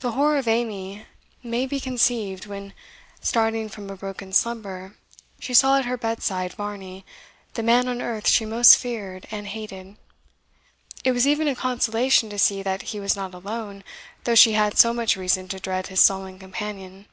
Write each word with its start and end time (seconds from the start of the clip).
The 0.00 0.10
horror 0.10 0.36
of 0.36 0.46
Amy 0.46 1.06
may 1.42 1.64
be 1.64 1.80
conceived 1.80 2.44
when, 2.44 2.74
starting 3.22 3.70
from 3.70 3.88
a 3.88 3.96
broken 3.96 4.34
slumber, 4.34 4.96
she 5.38 5.54
saw 5.54 5.78
at 5.78 5.86
her 5.86 5.96
bedside 5.96 6.52
Varney, 6.52 7.06
the 7.54 7.62
man 7.62 7.88
on 7.88 8.02
earth 8.02 8.28
she 8.28 8.44
most 8.44 8.76
feared 8.76 9.26
and 9.30 9.46
hated. 9.46 9.96
It 11.04 11.12
was 11.12 11.26
even 11.26 11.48
a 11.48 11.54
consolation 11.56 12.28
to 12.28 12.38
see 12.38 12.62
that 12.62 12.82
he 12.92 13.00
was 13.00 13.16
not 13.16 13.32
alone, 13.32 13.82
though 14.24 14.34
she 14.34 14.52
had 14.52 14.76
so 14.76 14.92
much 14.92 15.16
reason 15.16 15.48
to 15.48 15.58
dread 15.58 15.86
his 15.86 16.02
sullen 16.04 16.38
companion. 16.38 17.06